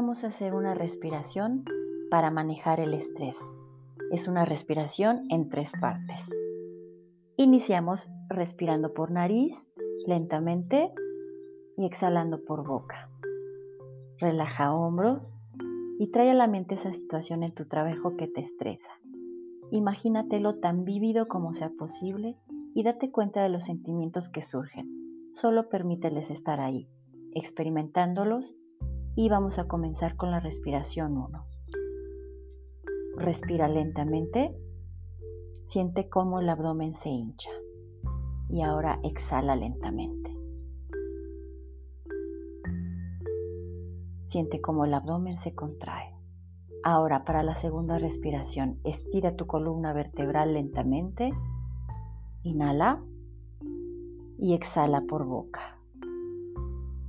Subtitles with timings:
[0.00, 1.62] vamos a hacer una respiración
[2.10, 3.36] para manejar el estrés.
[4.10, 6.30] Es una respiración en tres partes.
[7.36, 9.70] Iniciamos respirando por nariz
[10.06, 10.90] lentamente
[11.76, 13.10] y exhalando por boca.
[14.16, 15.36] Relaja hombros
[15.98, 18.92] y trae a la mente esa situación en tu trabajo que te estresa.
[19.70, 22.38] Imagínatelo tan vívido como sea posible
[22.74, 25.30] y date cuenta de los sentimientos que surgen.
[25.34, 26.88] Solo permíteles estar ahí,
[27.34, 28.56] experimentándolos
[29.16, 31.46] y vamos a comenzar con la respiración 1.
[33.16, 34.56] Respira lentamente,
[35.66, 37.50] siente cómo el abdomen se hincha
[38.48, 40.36] y ahora exhala lentamente.
[44.24, 46.14] Siente cómo el abdomen se contrae.
[46.82, 51.32] Ahora para la segunda respiración, estira tu columna vertebral lentamente.
[52.42, 53.02] Inhala
[54.38, 55.78] y exhala por boca.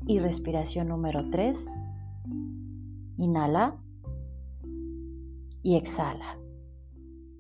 [0.08, 1.70] Y respiración número 3.
[3.18, 3.78] Inhala
[5.64, 6.38] y exhala.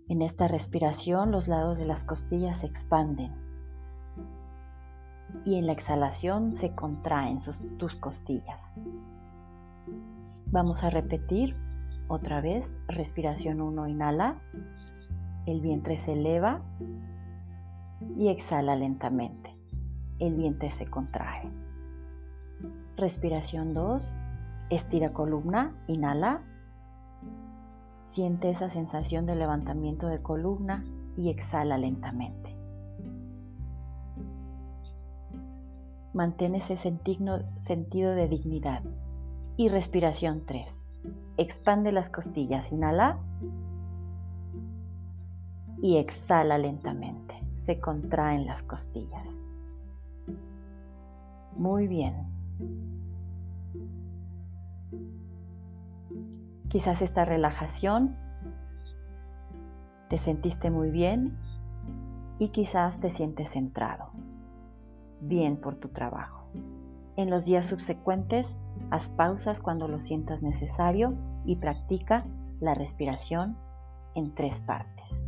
[0.07, 3.31] En esta respiración los lados de las costillas se expanden
[5.45, 7.37] y en la exhalación se contraen
[7.77, 8.79] tus costillas.
[10.47, 11.55] Vamos a repetir
[12.07, 12.77] otra vez.
[12.87, 14.41] Respiración 1, inhala.
[15.45, 16.61] El vientre se eleva
[18.17, 19.55] y exhala lentamente.
[20.19, 21.49] El vientre se contrae.
[22.97, 24.21] Respiración 2.
[24.71, 26.41] Estira columna, inhala.
[28.05, 30.85] Siente esa sensación de levantamiento de columna
[31.17, 32.55] y exhala lentamente.
[36.13, 38.81] Mantén ese sentido de dignidad.
[39.57, 40.93] Y respiración 3.
[41.35, 43.19] Expande las costillas, inhala.
[45.81, 47.35] Y exhala lentamente.
[47.57, 49.43] Se contraen las costillas.
[51.57, 52.15] Muy bien.
[56.69, 58.15] Quizás esta relajación
[60.09, 61.37] te sentiste muy bien
[62.39, 64.09] y quizás te sientes centrado.
[65.21, 66.47] Bien por tu trabajo.
[67.15, 68.55] En los días subsecuentes
[68.89, 71.15] Haz pausas cuando lo sientas necesario
[71.45, 72.25] y practica
[72.59, 73.57] la respiración
[74.15, 75.25] en tres partes.